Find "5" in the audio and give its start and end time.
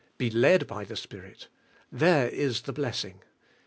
2.31-2.63